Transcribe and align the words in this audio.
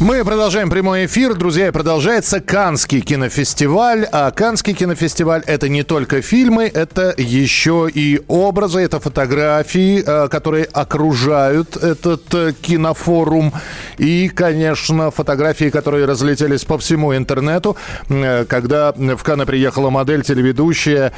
Мы 0.00 0.24
продолжаем 0.24 0.70
прямой 0.70 1.04
эфир. 1.04 1.34
Друзья, 1.34 1.70
продолжается 1.72 2.40
Канский 2.40 3.02
кинофестиваль. 3.02 4.06
А 4.10 4.30
Канский 4.30 4.72
кинофестиваль— 4.72 5.42
это 5.46 5.68
не 5.68 5.82
только 5.82 6.22
фильмы, 6.22 6.70
это 6.72 7.12
еще 7.18 7.86
и 7.92 8.22
образы, 8.26 8.80
это 8.80 8.98
фотографии, 8.98 10.02
э, 10.02 10.28
которые 10.28 10.64
окружают 10.64 11.76
этот 11.76 12.34
э, 12.34 12.54
кинофорум. 12.62 13.52
И, 13.98 14.30
конечно, 14.30 15.10
фотографии, 15.10 15.68
которые 15.68 16.06
разлетелись 16.06 16.64
по 16.64 16.78
всему 16.78 17.14
интернету. 17.14 17.76
Э, 18.08 18.46
Когда 18.46 18.92
в 18.92 19.22
Канны 19.22 19.44
приехала 19.44 19.90
модель, 19.90 20.22
телеведущая, 20.22 21.12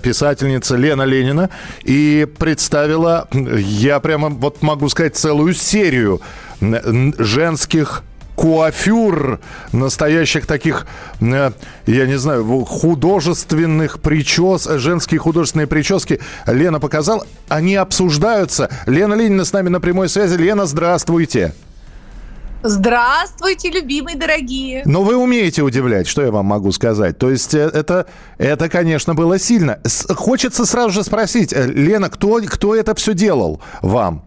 писательница 0.00 0.76
Лена 0.76 1.02
Ленина 1.02 1.50
и 1.82 2.24
представила, 2.38 3.26
я 3.32 3.98
прямо 3.98 4.28
вот 4.28 4.62
могу 4.62 4.88
сказать, 4.88 5.16
целую 5.16 5.54
серию 5.54 6.20
женских 6.60 8.04
куафюр, 8.38 9.40
настоящих 9.72 10.46
таких, 10.46 10.86
э, 11.20 11.50
я 11.86 12.06
не 12.06 12.18
знаю, 12.18 12.64
художественных 12.64 14.00
причес, 14.00 14.68
женские 14.76 15.18
художественные 15.18 15.66
прически. 15.66 16.20
Лена 16.46 16.78
показал, 16.78 17.24
они 17.48 17.74
обсуждаются. 17.74 18.70
Лена 18.86 19.14
Ленина 19.14 19.44
с 19.44 19.52
нами 19.52 19.70
на 19.70 19.80
прямой 19.80 20.08
связи. 20.08 20.36
Лена, 20.36 20.66
здравствуйте. 20.66 21.52
Здравствуйте, 22.62 23.70
любимые, 23.70 24.16
дорогие. 24.16 24.82
Но 24.84 25.02
вы 25.02 25.16
умеете 25.16 25.62
удивлять, 25.62 26.06
что 26.06 26.22
я 26.22 26.30
вам 26.30 26.46
могу 26.46 26.70
сказать. 26.70 27.18
То 27.18 27.30
есть 27.30 27.54
э, 27.54 27.70
это, 27.72 28.06
это 28.38 28.68
конечно, 28.68 29.16
было 29.16 29.40
сильно. 29.40 29.80
Хочется 30.10 30.64
сразу 30.64 30.90
же 30.90 31.02
спросить, 31.02 31.52
э, 31.52 31.66
Лена, 31.66 32.08
кто, 32.08 32.40
кто 32.46 32.76
это 32.76 32.94
все 32.94 33.14
делал 33.14 33.60
вам? 33.82 34.22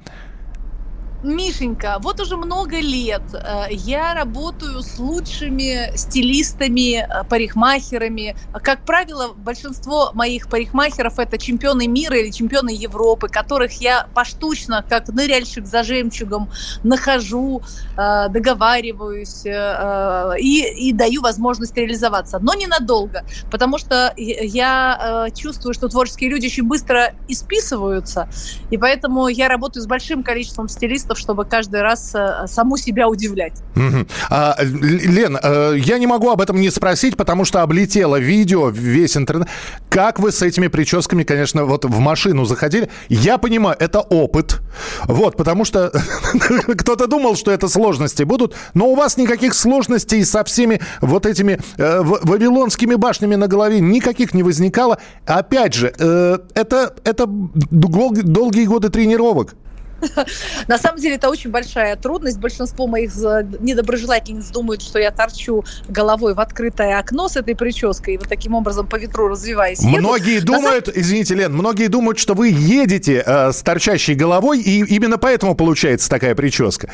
Мишенька, 1.23 1.97
вот 1.99 2.19
уже 2.19 2.35
много 2.35 2.79
лет 2.79 3.21
э, 3.33 3.67
я 3.69 4.15
работаю 4.15 4.81
с 4.81 4.97
лучшими 4.97 5.95
стилистами, 5.95 6.97
э, 6.97 7.23
парикмахерами. 7.29 8.35
Как 8.63 8.83
правило, 8.85 9.33
большинство 9.35 10.09
моих 10.15 10.49
парикмахеров 10.49 11.19
это 11.19 11.37
чемпионы 11.37 11.85
мира 11.87 12.17
или 12.17 12.31
чемпионы 12.31 12.71
Европы, 12.71 13.27
которых 13.27 13.73
я 13.81 14.07
поштучно, 14.15 14.83
как 14.89 15.09
ныряльщик 15.09 15.67
за 15.67 15.83
жемчугом, 15.83 16.49
нахожу, 16.83 17.61
э, 17.97 18.29
договариваюсь 18.29 19.45
и, 19.45 20.89
и 20.89 20.93
даю 20.93 21.21
возможность 21.21 21.77
реализоваться. 21.77 22.39
Но 22.39 22.55
ненадолго, 22.55 23.23
потому 23.51 23.77
что 23.77 24.13
я 24.17 25.27
чувствую, 25.35 25.73
что 25.75 25.87
творческие 25.87 26.31
люди 26.31 26.47
очень 26.47 26.63
быстро 26.63 27.13
исписываются, 27.27 28.27
и 28.71 28.77
поэтому 28.77 29.27
я 29.27 29.49
работаю 29.49 29.83
с 29.83 29.87
большим 29.87 30.23
количеством 30.23 30.67
стилистов, 30.67 31.10
чтобы 31.17 31.45
каждый 31.45 31.81
раз 31.81 32.13
э, 32.15 32.45
саму 32.47 32.77
себя 32.77 33.07
удивлять. 33.07 33.61
Мгм. 33.75 34.07
А, 34.29 34.55
Лен, 34.61 35.37
э, 35.41 35.75
я 35.77 35.97
не 35.97 36.07
могу 36.07 36.29
об 36.29 36.41
этом 36.41 36.59
не 36.59 36.69
спросить, 36.69 37.17
потому 37.17 37.45
что 37.45 37.61
облетело 37.61 38.17
видео, 38.19 38.69
весь 38.69 39.17
интернет. 39.17 39.47
Как 39.89 40.19
вы 40.19 40.31
с 40.31 40.41
этими 40.41 40.67
прическами, 40.67 41.23
конечно, 41.23 41.65
вот 41.65 41.85
в 41.85 41.99
машину 41.99 42.45
заходили? 42.45 42.89
Я 43.09 43.37
понимаю, 43.37 43.75
это 43.79 43.99
опыт. 43.99 44.61
Вот, 45.03 45.37
потому 45.37 45.65
что 45.65 45.91
кто-то 46.77 47.07
думал, 47.07 47.35
что 47.35 47.51
это 47.51 47.67
сложности 47.67 48.23
будут, 48.23 48.55
но 48.73 48.87
у 48.87 48.95
вас 48.95 49.17
никаких 49.17 49.53
сложностей 49.53 50.23
со 50.25 50.43
всеми 50.43 50.81
вот 51.01 51.25
этими 51.25 51.59
э, 51.77 52.01
вавилонскими 52.01 52.95
башнями 52.95 53.35
на 53.35 53.47
голове 53.47 53.79
никаких 53.79 54.33
не 54.33 54.43
возникало. 54.43 54.97
Опять 55.25 55.73
же, 55.73 55.93
э, 55.97 56.37
это, 56.53 56.93
это 57.03 57.25
дол- 57.27 58.11
долгие 58.11 58.65
годы 58.65 58.89
тренировок. 58.89 59.55
На 60.67 60.77
самом 60.77 60.99
деле 60.99 61.15
это 61.15 61.29
очень 61.29 61.51
большая 61.51 61.95
трудность. 61.95 62.39
Большинство 62.39 62.87
моих 62.87 63.11
за- 63.13 63.47
недоброжелательниц 63.59 64.47
думают, 64.47 64.81
что 64.81 64.99
я 64.99 65.11
торчу 65.11 65.63
головой 65.87 66.33
в 66.33 66.39
открытое 66.39 66.97
окно 66.99 67.27
с 67.29 67.35
этой 67.35 67.55
прической 67.55 68.15
и 68.15 68.17
вот 68.17 68.27
таким 68.27 68.55
образом 68.55 68.87
по 68.87 68.95
ветру 68.97 69.27
развиваясь. 69.27 69.79
еду. 69.79 69.97
Многие 69.99 70.39
самом- 70.39 70.45
думают, 70.61 70.89
извините, 70.93 71.35
Лен, 71.35 71.53
многие 71.53 71.87
думают, 71.87 72.19
что 72.19 72.33
вы 72.33 72.49
едете 72.49 73.23
э, 73.25 73.51
с 73.51 73.61
торчащей 73.61 74.15
головой, 74.15 74.59
и 74.59 74.79
именно 74.95 75.17
поэтому 75.17 75.55
получается 75.55 76.09
такая 76.09 76.35
прическа. 76.35 76.89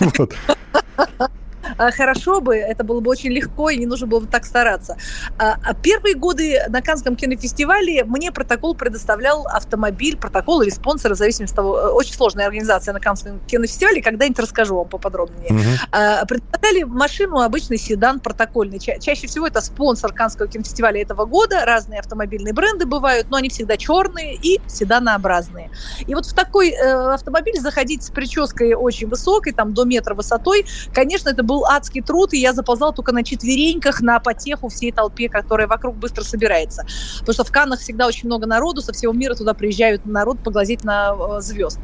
А, 1.80 1.90
Хорошо 1.90 2.40
бы, 2.40 2.56
это 2.56 2.84
было 2.84 3.00
бы 3.00 3.10
очень 3.10 3.30
легко, 3.30 3.70
и 3.70 3.76
не 3.78 3.86
нужно 3.86 4.06
было 4.06 4.20
бы 4.20 4.26
так 4.26 4.44
стараться. 4.44 4.96
А, 5.38 5.56
а 5.64 5.74
Первые 5.74 6.14
годы 6.14 6.60
на 6.68 6.82
Канском 6.82 7.16
кинофестивале 7.16 8.04
мне 8.04 8.30
протокол 8.32 8.74
предоставлял 8.74 9.46
автомобиль, 9.46 10.16
протокол 10.18 10.60
или 10.60 10.68
спонсор, 10.70 11.14
в 11.14 11.16
зависимости 11.16 11.54
от 11.54 11.56
того, 11.56 11.78
э, 11.78 11.88
очень 11.88 12.12
сложная 12.12 12.44
организация 12.46 12.92
на 12.92 13.00
Канском 13.00 13.40
кинофестивале, 13.46 14.02
когда-нибудь 14.02 14.38
расскажу 14.38 14.76
вам 14.76 14.88
поподробнее. 14.88 15.48
А, 15.90 16.26
Предоставляли 16.26 16.82
машину, 16.82 17.40
обычный 17.40 17.78
седан 17.78 18.20
протокольный. 18.20 18.78
Ча- 18.78 18.98
Чаще 18.98 19.26
всего 19.26 19.46
это 19.46 19.62
спонсор 19.62 20.12
Канского 20.12 20.48
кинофестиваля 20.48 21.00
этого 21.00 21.24
года. 21.24 21.64
Разные 21.64 22.00
автомобильные 22.00 22.52
бренды 22.52 22.84
бывают, 22.84 23.28
но 23.30 23.38
они 23.38 23.48
всегда 23.48 23.78
черные 23.78 24.34
и 24.34 24.60
седанообразные. 24.66 25.70
И 26.06 26.14
вот 26.14 26.26
в 26.26 26.34
такой 26.34 26.70
э, 26.70 27.12
автомобиль 27.14 27.58
заходить 27.58 28.02
с 28.02 28.10
прической 28.10 28.74
очень 28.74 29.08
высокой, 29.08 29.52
там 29.52 29.72
до 29.72 29.84
метра 29.84 30.14
высотой, 30.14 30.66
конечно, 30.92 31.30
это 31.30 31.42
был 31.42 31.64
адский 31.70 32.02
труд, 32.02 32.32
и 32.32 32.38
я 32.38 32.52
заползала 32.52 32.92
только 32.92 33.12
на 33.12 33.22
четвереньках 33.22 34.00
на 34.00 34.18
потеху 34.18 34.68
всей 34.68 34.92
толпе, 34.92 35.28
которая 35.28 35.66
вокруг 35.66 35.96
быстро 35.96 36.22
собирается. 36.22 36.84
Потому 37.20 37.34
что 37.34 37.44
в 37.44 37.50
Каннах 37.50 37.80
всегда 37.80 38.06
очень 38.06 38.26
много 38.26 38.46
народу, 38.46 38.82
со 38.82 38.92
всего 38.92 39.12
мира 39.12 39.34
туда 39.34 39.54
приезжают 39.54 40.04
народ 40.06 40.42
поглазеть 40.42 40.84
на 40.84 41.14
э, 41.14 41.40
звезд. 41.40 41.78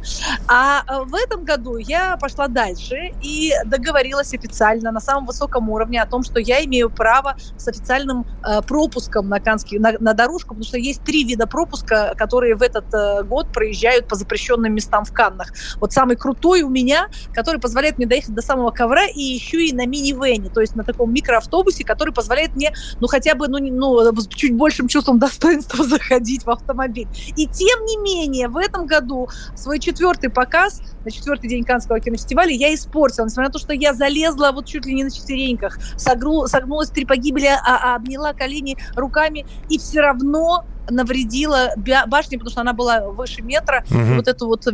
А 0.49 0.83
э, 0.89 1.05
в 1.05 1.15
этом 1.15 1.45
году 1.45 1.77
я 1.77 2.17
пошла 2.17 2.49
дальше 2.49 3.13
и 3.23 3.53
договорилась 3.65 4.35
официально 4.35 4.91
на 4.91 5.01
самом 5.01 5.27
высоком 5.27 5.71
уровне 5.71 6.03
о 6.03 6.07
том, 6.07 6.23
что 6.23 6.41
я 6.41 6.65
имею 6.65 6.91
право 6.91 7.37
с 7.57 7.69
официальным 7.69 8.27
э, 8.47 8.63
пропуском 8.63 9.29
на, 9.29 9.41
Канский, 9.41 9.79
на, 9.79 9.93
на 10.01 10.15
дорожку, 10.15 10.49
потому 10.49 10.65
что 10.65 10.79
есть 10.79 11.03
три 11.05 11.25
вида 11.25 11.47
пропуска, 11.47 12.15
которые 12.17 12.57
в 12.57 12.63
этот 12.63 13.27
год 13.27 13.53
проезжают 13.53 14.09
по 14.09 14.17
запрещенным 14.17 14.75
местам 14.75 15.05
в 15.05 15.13
Каннах. 15.13 15.53
Вот 15.77 15.93
самый 15.93 16.17
крутой 16.17 16.63
у 16.63 16.69
меня, 16.69 17.09
который 17.33 17.61
позволяет 17.61 17.99
мне 17.99 18.07
доехать 18.07 18.35
до 18.35 18.43
самого 18.43 18.71
ковра 18.71 19.07
и 19.07 19.21
еще 19.21 19.65
и 19.65 19.73
на 19.77 19.87
мини-вене, 19.87 20.51
то 20.51 20.61
есть 20.61 20.75
на 20.75 20.85
таком 20.85 21.13
микроавтобусе, 21.13 21.85
который 21.85 22.13
позволяет 22.13 22.57
мне, 22.57 22.73
ну, 23.01 23.07
хотя 23.07 23.35
бы, 23.35 23.49
ну, 23.49 23.59
ну, 23.59 24.21
с 24.21 24.27
чуть 24.29 24.55
большим 24.55 24.89
чувством 24.89 25.19
достоинства 25.19 25.85
заходить 25.89 26.45
в 26.45 26.51
автомобиль. 26.51 27.09
И 27.37 27.47
тем 27.47 27.85
не 27.85 27.97
менее, 27.99 28.49
в 28.49 28.57
этом 28.57 28.87
году 28.87 29.29
свой 29.55 29.79
четвертый 29.79 30.31
показ 30.31 30.81
на 31.05 31.11
четвертый 31.11 31.49
день 31.49 31.65
Каннского 31.65 32.01
кинофестиваля 32.01 32.53
я 32.53 32.75
испортила, 32.75 33.27
несмотря 33.27 33.49
на 33.49 33.53
то, 33.53 33.59
что 33.59 33.73
я 33.73 33.95
залезла 33.95 34.51
вот 34.53 34.67
чуть 34.67 34.87
ли 34.87 34.95
не 34.95 35.05
на 35.05 35.11
четвереньках, 35.11 35.79
согру- 35.97 36.47
согнулась 36.47 36.91
три 36.91 37.05
погибели, 37.05 37.47
а, 37.47 37.93
а 37.93 37.97
обняла 37.97 38.33
колени 38.33 38.77
руками 38.97 39.47
и 39.69 39.79
все 39.79 40.01
равно 40.01 40.65
навредила 40.89 41.73
башне, 42.07 42.39
потому 42.39 42.51
что 42.51 42.61
она 42.61 42.73
была 42.73 43.01
выше 43.09 43.43
метра. 43.43 43.85
Мгм. 43.91 44.17
вот 44.17 44.29
эту 44.29 44.47
вот 44.47 44.65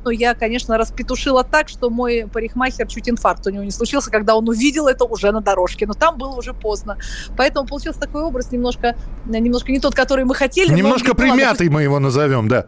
вершину 0.00 0.10
я, 0.10 0.34
конечно, 0.34 0.78
распетушила 0.78 1.44
так, 1.44 1.68
что 1.68 1.90
мой 1.90 2.26
парикмахер 2.32 2.86
чуть 2.86 3.08
инфаркт 3.08 3.46
у 3.46 3.50
него 3.50 3.64
не 3.64 3.70
случился, 3.70 4.10
когда 4.10 4.34
он 4.34 4.48
увидел 4.48 4.88
это 4.88 5.04
уже 5.04 5.30
на 5.32 5.40
дорожке. 5.40 5.86
Но 5.86 5.94
там 5.94 6.18
было 6.18 6.34
уже 6.36 6.52
поздно. 6.52 6.96
Поэтому 7.36 7.66
получился 7.66 8.00
такой 8.00 8.22
образ 8.22 8.52
немножко, 8.52 8.96
немножко 9.26 9.72
не 9.72 9.80
тот, 9.80 9.94
который 9.94 10.24
мы 10.24 10.34
хотели. 10.34 10.70
но- 10.70 10.76
Немножко 10.76 11.08
ну, 11.08 11.14
примятый 11.14 11.68
мы 11.68 11.82
его 11.82 11.98
назовем, 11.98 12.48
да. 12.48 12.66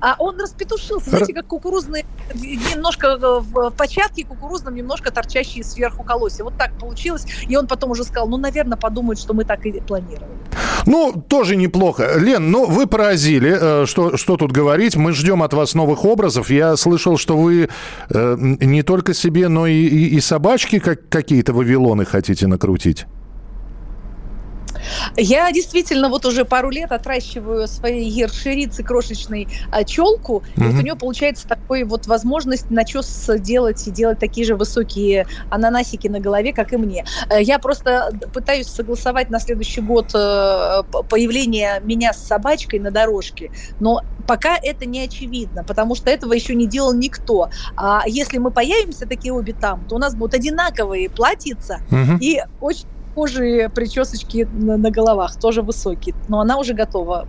а 0.00 0.16
он 0.18 0.40
распетушился, 0.40 1.10
знаете, 1.10 1.34
как 1.34 1.46
кукурузные, 1.46 2.04
немножко 2.34 3.06
э, 3.08 3.40
в 3.40 3.70
в 3.70 3.76
початке 3.76 4.24
кукурузном, 4.24 4.74
немножко 4.74 5.10
торчащие 5.10 5.62
сверху 5.64 6.02
колосья. 6.02 6.44
Вот 6.44 6.56
так 6.56 6.72
получилось. 6.78 7.26
И 7.48 7.56
он 7.56 7.66
потом 7.66 7.90
уже 7.90 8.04
сказал, 8.04 8.28
ну, 8.28 8.36
наверное, 8.38 8.78
подумают, 8.78 9.20
что 9.20 9.34
мы 9.34 9.44
так 9.44 9.66
и 9.66 9.80
планировали. 9.80 10.30
Ну, 10.86 11.12
тоже 11.28 11.56
неплохо. 11.56 12.16
Лен, 12.18 12.50
ну, 12.50 12.66
вы 12.66 12.86
поразили. 12.86 13.56
э, 13.60 13.86
Что, 13.86 14.16
что 14.16 14.36
тут 14.36 14.52
говорить? 14.52 14.96
Мы 14.96 15.12
ждем 15.12 15.42
от 15.42 15.52
вас 15.52 15.74
новых 15.74 16.04
образов. 16.04 16.50
Я 16.50 16.76
слышал, 16.76 17.18
что 17.18 17.36
вы 17.36 17.68
э, 18.10 18.36
не 18.38 18.82
только 18.82 19.14
себе, 19.14 19.48
но 19.48 19.66
и, 19.66 19.74
и- 19.86 20.16
и 20.16 20.20
собачки 20.20 20.78
как, 20.78 21.08
какие-то 21.08 21.52
вавилоны 21.52 22.04
хотите 22.04 22.46
накрутить. 22.46 23.06
Я 25.16 25.50
действительно 25.52 26.08
вот 26.08 26.26
уже 26.26 26.44
пару 26.44 26.70
лет 26.70 26.92
отращиваю 26.92 27.68
своей 27.68 28.08
ершерицы 28.08 28.82
крошечной 28.82 29.48
а, 29.70 29.84
челку, 29.84 30.42
mm-hmm. 30.56 30.64
и 30.64 30.68
вот 30.68 30.74
у 30.74 30.82
нее 30.82 30.96
получается 30.96 31.48
такой 31.48 31.84
вот 31.84 32.06
возможность 32.06 32.70
начес 32.70 33.30
делать 33.38 33.86
и 33.86 33.90
делать 33.90 34.18
такие 34.18 34.46
же 34.46 34.56
высокие 34.56 35.26
ананасики 35.50 36.08
на 36.08 36.20
голове, 36.20 36.52
как 36.52 36.72
и 36.72 36.76
мне. 36.76 37.04
Э, 37.28 37.42
я 37.42 37.58
просто 37.58 38.12
пытаюсь 38.32 38.66
согласовать 38.66 39.30
на 39.30 39.40
следующий 39.40 39.80
год 39.80 40.10
э, 40.14 40.82
появление 41.08 41.80
меня 41.84 42.12
с 42.12 42.18
собачкой 42.26 42.78
на 42.78 42.90
дорожке, 42.90 43.50
но 43.80 44.02
пока 44.26 44.56
это 44.62 44.86
не 44.86 45.00
очевидно, 45.00 45.64
потому 45.64 45.94
что 45.94 46.10
этого 46.10 46.32
еще 46.32 46.54
не 46.54 46.66
делал 46.66 46.92
никто. 46.94 47.50
А 47.76 48.02
если 48.06 48.38
мы 48.38 48.50
появимся 48.50 49.06
такие 49.06 49.32
обе 49.32 49.52
там, 49.52 49.84
то 49.88 49.96
у 49.96 49.98
нас 49.98 50.14
будут 50.14 50.34
одинаковые 50.34 51.10
платьица 51.10 51.80
mm-hmm. 51.90 52.18
и 52.20 52.42
очень 52.60 52.86
похожие 53.20 53.68
причесочки 53.68 54.48
на, 54.50 54.78
на 54.78 54.90
головах, 54.90 55.38
тоже 55.38 55.60
высокие. 55.62 56.14
Но 56.28 56.40
она 56.40 56.58
уже 56.58 56.72
готова 56.72 57.26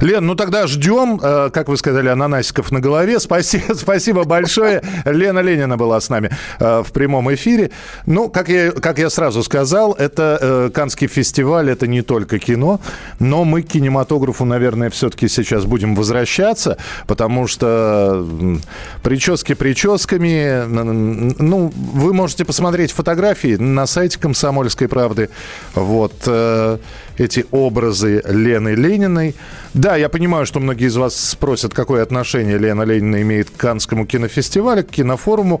Лен, 0.00 0.26
ну 0.26 0.34
тогда 0.34 0.66
ждем, 0.66 1.20
э, 1.22 1.50
как 1.52 1.68
вы 1.68 1.76
сказали, 1.76 2.08
ананасиков 2.08 2.72
на 2.72 2.80
голове. 2.80 3.20
Спасибо, 3.20 3.74
спасибо 3.74 4.24
большое. 4.24 4.82
Лена 5.04 5.40
Ленина 5.40 5.76
была 5.76 6.00
с 6.00 6.08
нами 6.08 6.30
э, 6.58 6.82
в 6.86 6.92
прямом 6.92 7.32
эфире. 7.34 7.70
Ну, 8.06 8.30
как 8.30 8.48
я, 8.48 8.72
как 8.72 8.98
я 8.98 9.10
сразу 9.10 9.42
сказал, 9.42 9.92
это 9.92 10.38
э, 10.40 10.70
Канский 10.72 11.06
фестиваль, 11.06 11.70
это 11.70 11.86
не 11.86 12.02
только 12.02 12.38
кино, 12.38 12.80
но 13.18 13.44
мы 13.44 13.62
к 13.62 13.68
кинематографу, 13.68 14.44
наверное, 14.44 14.90
все-таки 14.90 15.28
сейчас 15.28 15.64
будем 15.64 15.94
возвращаться, 15.94 16.78
потому 17.06 17.46
что 17.46 18.26
прически 19.02 19.54
прическами, 19.54 20.64
ну, 20.66 21.72
вы 21.74 22.14
можете 22.14 22.44
посмотреть 22.44 22.92
фотографии 22.92 23.56
на 23.56 23.86
сайте 23.86 24.18
«Комсомольской 24.18 24.88
правды». 24.88 25.28
Вот 25.74 26.28
эти 27.20 27.44
образы 27.50 28.22
Лены 28.26 28.70
Лениной. 28.70 29.34
Да, 29.74 29.96
я 29.96 30.08
понимаю, 30.08 30.46
что 30.46 30.58
многие 30.58 30.86
из 30.86 30.96
вас 30.96 31.14
спросят, 31.14 31.74
какое 31.74 32.02
отношение 32.02 32.56
Лена 32.56 32.82
Ленина 32.82 33.20
имеет 33.20 33.50
к 33.50 33.56
Канскому 33.56 34.06
кинофестивалю, 34.06 34.84
к 34.84 34.88
кинофоруму. 34.88 35.60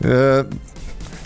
Э, 0.00 0.46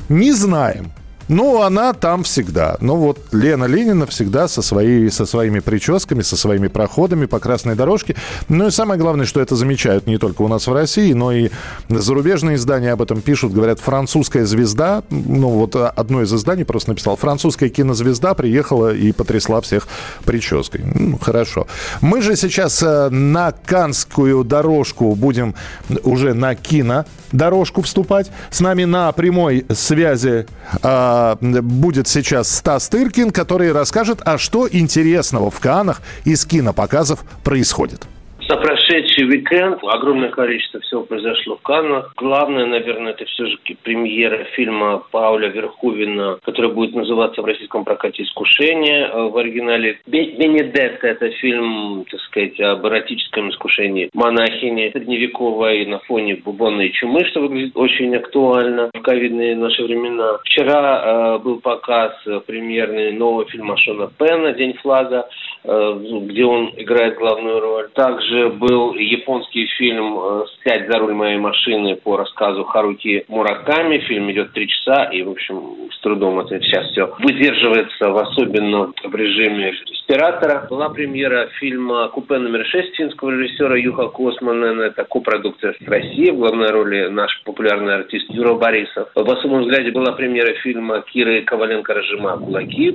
не 0.09 0.33
знаем. 0.33 0.93
Ну, 1.33 1.63
она 1.63 1.95
там 1.95 2.25
всегда. 2.25 2.77
Ну, 2.81 2.97
вот 2.97 3.19
Лена 3.33 3.65
Ленина 3.65 4.07
всегда 4.07 4.49
со, 4.49 4.61
своей, 4.61 5.11
со 5.11 5.25
своими 5.25 5.61
прическами, 5.61 6.21
со 6.21 6.37
своими 6.37 6.69
проходами 6.69 7.25
по 7.25 7.39
красной 7.39 7.75
дорожке. 7.75 8.17
Ну 8.51 8.67
и 8.67 8.71
самое 8.71 9.01
главное, 9.01 9.25
что 9.25 9.41
это 9.41 9.57
замечают 9.57 10.07
не 10.07 10.19
только 10.19 10.43
у 10.43 10.49
нас 10.49 10.67
в 10.67 10.73
России, 10.75 11.15
но 11.15 11.33
и 11.33 11.49
зарубежные 11.89 12.57
издания 12.57 12.93
об 12.93 13.01
этом 13.01 13.23
пишут. 13.23 13.55
Говорят, 13.55 13.81
французская 13.81 14.45
звезда, 14.45 15.05
ну 15.09 15.49
вот 15.49 15.75
одно 15.75 16.21
из 16.21 16.35
изданий 16.35 16.67
просто 16.67 16.91
написал, 16.91 17.17
французская 17.17 17.71
кинозвезда 17.71 18.35
приехала 18.35 18.95
и 18.95 19.13
потрясла 19.13 19.63
всех 19.63 19.89
прической. 20.27 20.83
Ну, 20.85 21.19
хорошо. 21.19 21.67
Мы 22.03 22.21
же 22.21 22.37
сейчас 22.37 22.83
э, 22.83 23.09
на 23.09 23.53
Канскую 23.53 24.45
дорожку 24.45 25.15
будем 25.15 25.55
уже 26.03 26.35
на 26.35 26.55
кинодорожку 26.55 27.81
вступать. 27.81 28.31
С 28.51 28.61
нами 28.61 28.85
на 28.85 29.11
прямой 29.13 29.65
связи 29.73 30.47
э, 30.83 31.22
будет 31.41 32.09
сейчас 32.09 32.55
Стас 32.55 32.89
Тыркин, 32.89 33.31
который 33.31 33.73
расскажет, 33.73 34.21
а 34.25 34.39
что 34.39 34.69
интересного 34.71 35.51
в 35.51 35.61
Канах 35.61 36.01
из 36.25 36.45
кинопоказов 36.45 37.25
происходит. 37.45 38.07
За 38.49 38.57
прошедший 38.93 39.25
уикенд 39.27 39.79
огромное 39.85 40.29
количество 40.29 40.81
всего 40.81 41.03
произошло 41.03 41.57
в 41.57 41.63
Каннах. 41.63 42.13
Главное, 42.17 42.67
наверное, 42.67 43.13
это 43.13 43.25
все 43.25 43.47
же 43.47 43.59
премьера 43.83 44.45
фильма 44.55 45.03
Пауля 45.11 45.49
Верховина, 45.49 46.39
который 46.45 46.73
будет 46.73 46.95
называться 46.95 47.41
в 47.41 47.47
российском 47.47 47.85
прокате 47.85 48.23
«Искушение» 48.23 49.07
э, 49.07 49.29
в 49.29 49.37
оригинале. 49.37 49.99
«Бенедетта»– 50.07 51.09
это 51.09 51.31
фильм, 51.31 52.05
так 52.11 52.21
сказать, 52.21 52.61
об 52.61 52.87
эротическом 52.87 53.51
искушении 53.51 54.11
монахини 54.13 54.91
средневековой 54.93 55.87
на 55.87 55.99
фоне 56.01 56.37
бубонной 56.37 56.91
чумы, 56.91 57.25
что 57.31 57.41
выглядит 57.41 57.77
очень 57.77 58.15
актуально 58.15 58.91
в 58.93 59.01
ковидные 59.01 59.57
наши 59.57 59.83
времена. 59.83 60.39
Вчера 60.45 61.37
э, 61.37 61.39
был 61.39 61.61
показ 61.61 62.13
премьерный 62.47 63.13
нового 63.13 63.47
фильма 63.47 63.77
Шона 63.79 64.11
Пена 64.19 64.53
«День 64.53 64.75
флага», 64.83 65.29
э, 65.65 65.99
где 66.27 66.45
он 66.45 66.73
играет 66.77 67.17
главную 67.17 67.61
роль. 67.61 67.89
Также 67.95 68.51
был 68.51 68.82
японский 68.91 69.67
фильм 69.79 70.19
э, 70.19 70.45
«Сядь 70.65 70.91
за 70.91 70.99
руль 70.99 71.15
моей 71.15 71.39
машины» 71.39 71.97
по 71.97 72.17
рассказу 72.17 72.65
Харуки 72.65 73.25
Мураками. 73.29 73.99
Фильм 73.99 74.31
идет 74.33 74.53
три 74.53 74.69
часа, 74.69 75.05
и, 75.05 75.23
в 75.23 75.31
общем, 75.31 75.89
с 75.93 76.01
трудом 76.01 76.41
это 76.41 76.61
сейчас 76.61 76.91
все 76.91 77.15
выдерживается, 77.19 78.11
в 78.11 78.17
особенно 78.19 78.93
в 79.05 79.15
режиме 79.15 79.73
респиратора. 80.03 80.67
Была 80.69 80.89
премьера 80.89 81.49
фильма 81.59 82.09
«Купе 82.09 82.39
номер 82.39 82.67
6» 82.67 82.95
финского 82.97 83.31
режиссера 83.31 83.77
Юха 83.77 84.09
Косманена. 84.09 84.83
Это 84.83 85.05
копродукция 85.05 85.75
с 85.75 85.89
Россией. 85.89 86.33
В 86.33 86.39
главной 86.39 86.71
роли 86.71 87.09
наш 87.09 87.43
популярный 87.45 87.95
артист 87.95 88.27
Юра 88.31 88.55
Борисов. 88.55 89.09
В 89.15 89.31
особом 89.31 89.63
взгляде 89.63 89.91
была 89.91 90.13
премьера 90.13 90.55
фильма 90.55 91.03
Киры 91.03 91.43
Коваленко 91.43 91.95
«Разжима 91.95 92.39
кулаки» 92.39 92.91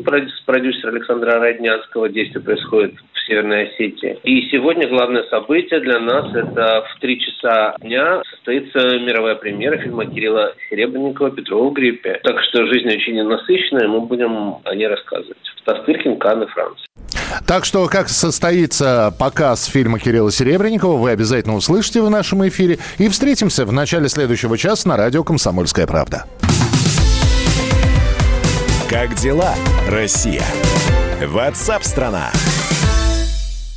продюсера 0.46 0.92
Александра 0.92 1.40
Роднянского. 1.40 2.10
Действие 2.10 2.44
происходит 2.44 2.96
в 3.14 3.28
Северной 3.28 3.70
Осетии. 3.70 4.20
И 4.24 4.50
сегодня 4.50 4.88
главное 4.88 5.24
событие 5.24 5.80
для 5.80 6.00
нас– 6.00 6.26
это 6.36 6.86
в 6.90 7.00
три 7.00 7.20
часа 7.20 7.76
дня 7.80 8.22
состоится 8.32 8.80
мировая 9.00 9.36
премьера 9.36 9.78
фильма 9.78 10.06
Кирилла 10.06 10.54
Серебренникова 10.70 11.32
«Петрова 11.32 11.72
гриппе». 11.72 12.20
Так 12.24 12.42
что 12.44 12.66
жизнь 12.66 12.88
очень 12.88 13.22
насыщенная, 13.24 13.88
мы 13.88 14.02
будем 14.02 14.58
о 14.64 14.76
ней 14.76 14.88
рассказывать. 14.88 15.38
Стас 15.62 15.84
Тыркин, 15.86 16.18
Канны, 16.18 16.48
Франция. 16.48 16.88
Так 17.46 17.66
что, 17.66 17.88
как 17.88 18.10
состоится 18.10 19.14
показ 19.18 19.66
фильма 19.66 20.00
Кирилла 20.00 20.32
Серебренникова, 20.32 20.98
вы 20.98 21.12
обязательно 21.12 21.56
услышите 21.56 22.02
в 22.02 22.10
нашем 22.10 22.48
эфире. 22.48 22.80
И 22.98 23.10
встретимся 23.10 23.66
в 23.66 23.72
начале 23.72 24.10
следующего 24.10 24.58
часа 24.58 24.88
на 24.88 24.98
радио 24.98 25.24
«Комсомольская 25.24 25.88
правда». 25.88 26.26
Как 28.90 29.16
дела, 29.16 29.54
Россия? 29.90 30.44
Ватсап-страна! 31.26 32.32
страна 32.32 32.47